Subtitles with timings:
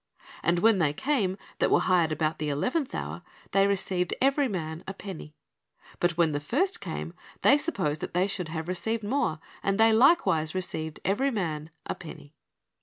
[0.41, 4.83] And when they came that were hired about the eleventh hour, they received ev^ery man
[4.87, 5.35] a penny.
[5.99, 9.93] But when the first came, they supposed that they should have received more; and they
[9.93, 12.33] likewise received every man a penny."